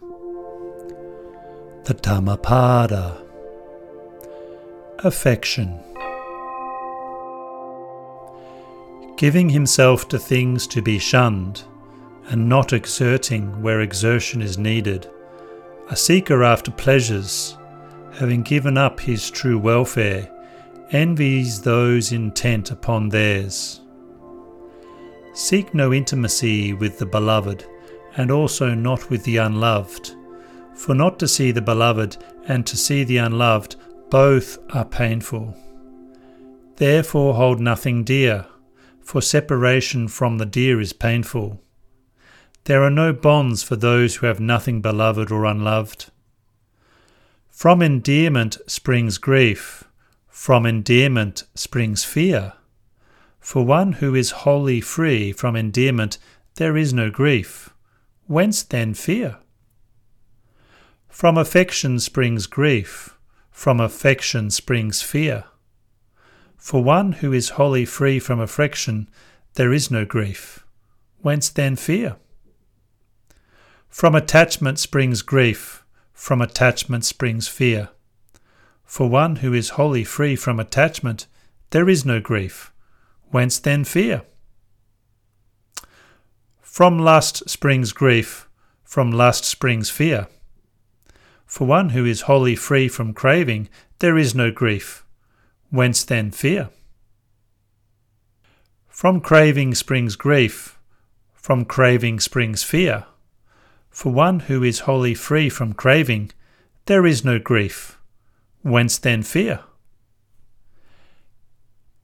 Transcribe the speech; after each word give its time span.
The 0.00 1.94
Dhammapada 2.00 3.20
Affection 5.00 5.78
Giving 9.18 9.50
himself 9.50 10.08
to 10.08 10.18
things 10.18 10.66
to 10.68 10.80
be 10.80 10.98
shunned, 10.98 11.64
and 12.28 12.48
not 12.48 12.72
exerting 12.72 13.60
where 13.60 13.82
exertion 13.82 14.40
is 14.40 14.56
needed, 14.56 15.06
a 15.90 15.96
seeker 15.96 16.44
after 16.44 16.70
pleasures, 16.70 17.58
having 18.14 18.42
given 18.42 18.78
up 18.78 19.00
his 19.00 19.30
true 19.30 19.58
welfare, 19.58 20.30
envies 20.92 21.60
those 21.60 22.10
intent 22.10 22.70
upon 22.70 23.10
theirs. 23.10 23.82
Seek 25.34 25.74
no 25.74 25.92
intimacy 25.92 26.72
with 26.72 26.98
the 26.98 27.06
beloved, 27.06 27.66
and 28.16 28.30
also 28.30 28.74
not 28.74 29.10
with 29.10 29.24
the 29.24 29.36
unloved. 29.36 30.14
For 30.74 30.94
not 30.94 31.18
to 31.18 31.28
see 31.28 31.50
the 31.52 31.60
beloved 31.60 32.16
and 32.46 32.66
to 32.66 32.76
see 32.76 33.04
the 33.04 33.18
unloved, 33.18 33.76
both 34.10 34.58
are 34.74 34.84
painful. 34.84 35.56
Therefore 36.76 37.34
hold 37.34 37.60
nothing 37.60 38.04
dear, 38.04 38.46
for 39.00 39.20
separation 39.20 40.08
from 40.08 40.38
the 40.38 40.46
dear 40.46 40.80
is 40.80 40.92
painful. 40.92 41.60
There 42.64 42.82
are 42.82 42.90
no 42.90 43.12
bonds 43.12 43.62
for 43.62 43.76
those 43.76 44.16
who 44.16 44.26
have 44.26 44.40
nothing 44.40 44.80
beloved 44.80 45.30
or 45.30 45.44
unloved. 45.44 46.10
From 47.48 47.82
endearment 47.82 48.58
springs 48.66 49.18
grief, 49.18 49.84
from 50.28 50.64
endearment 50.64 51.44
springs 51.54 52.04
fear. 52.04 52.54
For 53.38 53.64
one 53.64 53.94
who 53.94 54.14
is 54.14 54.30
wholly 54.30 54.80
free 54.80 55.32
from 55.32 55.56
endearment, 55.56 56.18
there 56.54 56.76
is 56.76 56.94
no 56.94 57.10
grief. 57.10 57.70
Whence 58.30 58.62
then 58.62 58.94
fear? 58.94 59.38
From 61.08 61.36
affection 61.36 61.98
springs 61.98 62.46
grief, 62.46 63.18
from 63.50 63.80
affection 63.80 64.52
springs 64.52 65.02
fear. 65.02 65.46
For 66.56 66.80
one 66.80 67.10
who 67.10 67.32
is 67.32 67.58
wholly 67.58 67.84
free 67.84 68.20
from 68.20 68.38
affection, 68.38 69.10
there 69.54 69.72
is 69.72 69.90
no 69.90 70.04
grief. 70.04 70.64
Whence 71.22 71.48
then 71.48 71.74
fear? 71.74 72.18
From 73.88 74.14
attachment 74.14 74.78
springs 74.78 75.22
grief, 75.22 75.84
from 76.12 76.40
attachment 76.40 77.04
springs 77.04 77.48
fear. 77.48 77.88
For 78.84 79.10
one 79.10 79.36
who 79.42 79.52
is 79.52 79.70
wholly 79.70 80.04
free 80.04 80.36
from 80.36 80.60
attachment, 80.60 81.26
there 81.70 81.88
is 81.88 82.04
no 82.04 82.20
grief. 82.20 82.72
Whence 83.32 83.58
then 83.58 83.82
fear? 83.82 84.22
From 86.80 86.98
lust 86.98 87.46
springs 87.46 87.92
grief, 87.92 88.48
from 88.84 89.12
lust 89.12 89.44
springs 89.44 89.90
fear. 89.90 90.28
For 91.44 91.66
one 91.66 91.90
who 91.90 92.06
is 92.06 92.22
wholly 92.22 92.56
free 92.56 92.88
from 92.88 93.12
craving, 93.12 93.68
there 93.98 94.16
is 94.16 94.34
no 94.34 94.50
grief. 94.50 95.04
Whence 95.68 96.04
then 96.04 96.30
fear? 96.30 96.70
From 98.88 99.20
craving 99.20 99.74
springs 99.74 100.16
grief, 100.16 100.78
from 101.34 101.66
craving 101.66 102.18
springs 102.18 102.62
fear. 102.62 103.04
For 103.90 104.10
one 104.10 104.40
who 104.48 104.62
is 104.62 104.86
wholly 104.88 105.12
free 105.12 105.50
from 105.50 105.74
craving, 105.74 106.30
there 106.86 107.04
is 107.04 107.22
no 107.22 107.38
grief. 107.38 107.98
Whence 108.62 108.96
then 108.96 109.22
fear? 109.22 109.64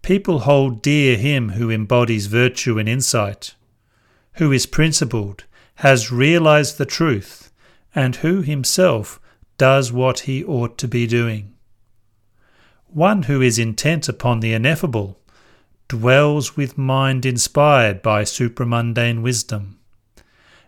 People 0.03 0.41
hold 0.41 0.83
dear 0.83 1.17
him 1.17 1.53
who 1.53 1.71
embodies 1.71 2.27
virtue 2.27 2.79
and 2.79 2.87
insight, 2.87 3.55
who 4.37 4.53
is 4.53 4.67
principled, 4.67 5.45
has 5.77 6.13
realized 6.13 6.79
the 6.79 6.87
truth, 6.87 7.51
and 7.95 8.17
who 8.17 8.43
himself 8.43 9.21
does 9.59 9.93
what 9.93 10.21
he 10.21 10.45
ought 10.45 10.77
to 10.79 10.89
be 10.89 11.07
doing. 11.07 11.55
One 12.89 13.25
who 13.25 13.43
is 13.43 13.59
intent 13.59 14.09
upon 14.09 14.41
the 14.41 14.53
ineffable 14.53 15.19
dwells 15.89 16.57
with 16.57 16.79
mind 16.79 17.25
inspired 17.25 18.03
by 18.03 18.25
supramundane 18.25 19.23
wisdom, 19.23 19.79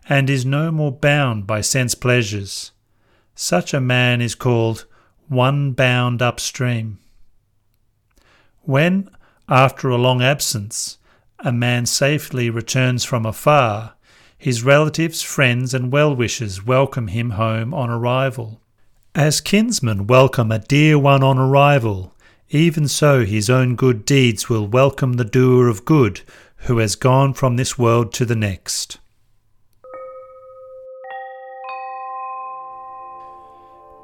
and 0.09 0.31
is 0.31 0.47
no 0.47 0.71
more 0.71 0.93
bound 0.93 1.47
by 1.47 1.61
sense 1.61 1.95
pleasures. 1.95 2.73
Such 3.35 3.75
a 3.75 3.81
man 3.81 4.21
is 4.21 4.35
called 4.35 4.87
one 5.29 5.73
bound 5.73 6.23
upstream. 6.23 6.99
When, 8.63 9.11
after 9.49 9.89
a 9.89 9.97
long 9.97 10.23
absence, 10.23 10.98
a 11.41 11.53
man 11.53 11.87
safely 11.87 12.51
returns 12.51 13.05
from 13.05 13.25
afar, 13.25 13.95
his 14.37 14.63
relatives, 14.63 15.23
friends, 15.23 15.73
and 15.75 15.93
well 15.93 16.15
wishers 16.15 16.65
welcome 16.65 17.09
him 17.09 17.31
home 17.31 17.73
on 17.73 17.91
arrival. 17.91 18.61
As 19.15 19.41
kinsmen 19.41 20.07
welcome 20.07 20.53
a 20.53 20.59
dear 20.59 20.99
one 20.99 21.23
on 21.23 21.39
arrival, 21.39 22.15
even 22.51 22.89
so 22.89 23.25
his 23.25 23.51
own 23.51 23.77
good 23.77 24.05
deeds 24.05 24.49
will 24.49 24.67
welcome 24.67 25.15
the 25.15 25.25
doer 25.25 25.69
of 25.69 25.85
good 25.85 26.23
who 26.63 26.79
has 26.79 26.97
gone 26.97 27.35
from 27.35 27.57
this 27.57 27.79
world 27.79 28.13
to 28.15 28.25
the 28.25 28.37
next. 28.37 28.99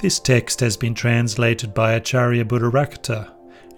This 0.01 0.21
text 0.21 0.61
has 0.61 0.77
been 0.77 0.95
translated 0.95 1.73
by 1.73 1.99
Acariya 1.99 2.45
Buddharakkhita 2.45 3.33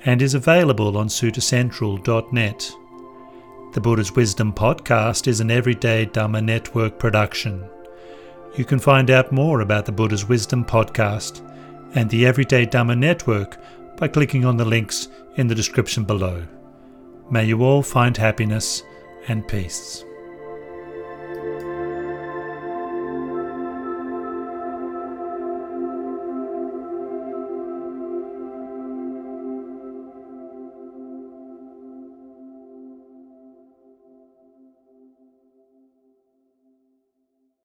and 0.05 0.21
is 0.21 0.35
available 0.35 0.97
on 0.97 1.09
suttacentral.net. 1.09 2.73
The 3.77 3.83
Buddha's 3.83 4.17
Wisdom 4.17 4.55
podcast 4.55 5.29
is 5.29 5.41
an 5.41 5.51
everyday 5.51 6.07
Dhamma 6.07 6.43
network 6.43 6.99
production. 6.99 7.63
You 8.57 8.65
can 8.65 8.79
find 8.79 9.11
out 9.11 9.33
more 9.33 9.61
about 9.61 9.85
the 9.85 9.93
Buddha's 9.93 10.27
Wisdom 10.27 10.65
podcast 10.65 11.47
and 11.95 12.09
the 12.09 12.25
Everyday 12.25 12.65
Dhamma 12.65 12.97
network 12.97 13.59
by 13.99 14.09
clicking 14.09 14.47
on 14.47 14.57
the 14.57 14.65
links 14.65 15.09
in 15.35 15.47
the 15.47 15.55
description 15.55 16.05
below. 16.05 16.47
May 17.31 17.45
you 17.45 17.63
all 17.63 17.83
find 17.83 18.17
happiness 18.17 18.83
and 19.29 19.47
peace. 19.47 20.07